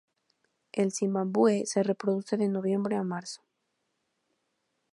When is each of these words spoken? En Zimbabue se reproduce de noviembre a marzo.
En 0.71 0.89
Zimbabue 0.89 1.67
se 1.67 1.83
reproduce 1.83 2.35
de 2.35 2.47
noviembre 2.47 2.95
a 2.95 3.03
marzo. 3.03 3.43